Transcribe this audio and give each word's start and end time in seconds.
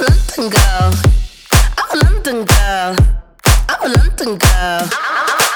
London 0.00 0.50
girl. 0.50 0.92
I'm 1.78 1.90
a 1.92 2.04
London 2.04 2.44
girl. 2.44 2.96
I'm 3.68 3.82
a 3.82 3.88
London 3.94 4.38
girl. 4.38 4.88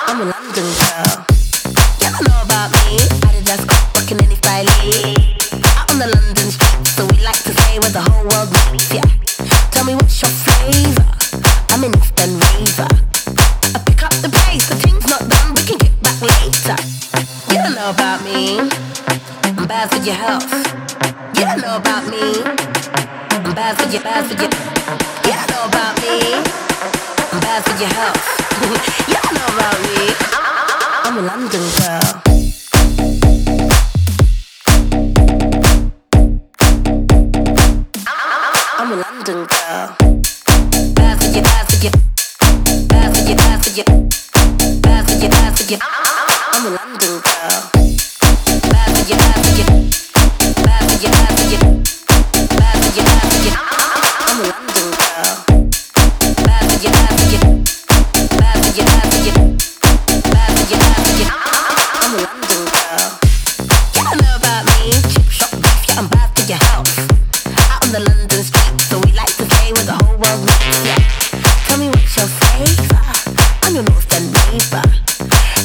I'm 0.06 0.20
a 0.20 0.24
London 0.24 0.68
girl. 0.78 1.26
You 1.98 2.10
don't 2.12 2.28
know 2.28 2.42
about 2.44 2.70
me. 2.70 2.98
Adidas 3.26 3.66
rocking 3.66 4.22
any 4.22 4.36
style. 4.36 4.68
Out 5.76 5.90
on 5.90 5.98
the 5.98 6.06
London 6.06 6.50
streets, 6.50 6.90
so 6.94 7.06
we 7.06 7.18
like 7.24 7.42
to 7.42 7.52
say 7.52 7.78
where 7.80 7.90
the 7.90 8.00
whole 8.00 8.24
world 8.30 8.50
meets. 8.70 8.92
Yeah. 8.94 9.02
Tell 9.72 9.84
me 9.84 9.94
what's 9.94 10.22
your 10.22 10.30
flavor? 10.30 11.08
I'm 11.70 11.82
an 11.84 11.94
instant 11.94 12.38
raver. 12.38 12.88
I 13.74 13.78
pick 13.84 14.02
up 14.04 14.12
the 14.22 14.30
pace. 14.30 14.68
The 14.68 14.76
thing's 14.76 15.06
not 15.08 15.28
done. 15.28 15.54
We 15.54 15.62
can 15.62 15.78
get 15.78 15.94
back 16.00 16.20
later. 16.22 16.76
You 17.50 17.56
don't 17.62 17.74
know 17.74 17.90
about 17.90 18.22
me. 18.22 18.60
I'm 19.42 19.66
bad 19.66 19.90
for 19.90 19.98
your 20.04 20.14
health. 20.14 20.87
You 21.48 21.56
know 21.62 21.76
about 21.76 22.04
me. 22.10 22.42
I'm 22.44 23.54
bad 23.54 23.78
for 23.78 23.88
bad 24.04 24.26
for. 24.26 24.34
You 24.36 24.48
know 25.48 25.64
about 25.64 25.96
me. 26.02 26.34
I'm 27.32 27.40
bad 27.40 27.64
for 27.64 27.72
you 27.80 27.88
know 29.32 29.46
about 29.56 29.80
me. 29.80 29.96
I'm 31.04 31.16
a 31.16 31.22
London 31.22 31.64
girl. 31.78 32.08
I'm 38.76 38.92
a 38.92 38.96
London 38.96 39.46
girl. 39.46 39.96
Bad 40.92 41.16
for 41.18 41.32
bad 41.32 41.64
for. 41.66 41.88
Bad 42.88 43.08
for 43.16 43.24
bad 43.34 43.58
for. 43.64 43.72
Bad 44.82 45.00
for 45.08 45.28
bad 45.30 45.56
for. 45.56 45.78
I'm 46.52 46.66
a 46.66 46.70
London 46.76 47.20
girl. 47.22 47.77
So 68.88 68.98
we 69.00 69.12
like 69.12 69.34
to 69.36 69.44
say 69.44 69.72
where 69.72 69.84
the 69.84 69.96
whole 70.04 70.16
world. 70.16 70.48
Yeah. 70.84 70.98
Tell 71.66 71.78
me 71.78 71.88
what's 71.88 72.16
your? 72.16 72.28
I'm 73.62 73.74
your 73.74 73.84
North 73.84 74.12
End 74.16 74.32
neighbor. 74.32 74.86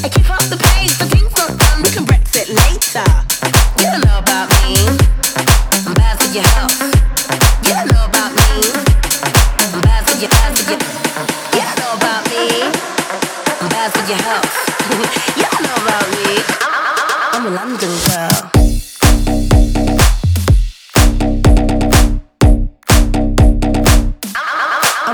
I 0.04 0.10
keep 0.10 0.28
the 0.52 0.60
pace, 0.60 0.98
the 1.00 1.08
not 1.38 1.58
done. 1.58 1.82
We 1.82 1.90
can 1.90 2.06
Brexit 2.06 2.52
later. 2.52 3.08
You 3.80 3.92
don't 3.92 4.04
know 4.04 4.20
about 4.20 4.50
me. 4.60 4.76
I'm 5.88 5.94
bad 5.94 6.20
for 6.20 6.30
your 6.36 6.44
health. 6.44 6.78
You 7.64 7.74
don't 7.74 7.88
know 7.94 8.06
about 8.06 8.32
me. 8.36 8.60
I'm 9.72 9.82
bad 9.82 10.04
for 10.04 10.20
your, 10.20 10.30
bad 10.30 10.52
for 10.58 10.64
your. 10.70 10.80
You 11.56 11.64
don't 11.64 11.80
know 11.80 11.94
about 11.96 12.24
me. 12.28 12.44
I'm 13.62 13.70
bad 13.70 13.94
for 13.94 14.04
your 14.10 14.20
health. 14.20 15.50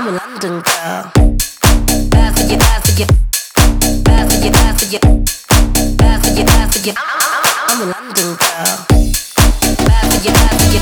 I'm 0.00 0.08
a 0.08 0.12
London 0.12 0.62
girl. 0.62 1.12
Bad 2.08 2.34
for 2.34 2.44
you, 2.44 2.56
bad 2.56 2.82
for 2.82 2.92
you. 2.98 3.06
Bad 4.02 4.32
for 4.32 4.38
you, 4.42 4.50
bad 4.50 4.80
for 4.80 4.86
you. 4.86 4.98
Bad 5.98 6.24
for 6.24 6.30
you, 6.30 6.44
bad 6.46 6.72
for 6.72 6.78
you. 6.78 6.94
I'm 6.96 7.82
a 7.82 7.84
London 7.84 8.34
girl. 8.34 8.86
Bad 9.84 10.10
for 10.10 10.26
you, 10.26 10.32
bad 10.32 10.58
for 10.58 10.72
you. 10.72 10.79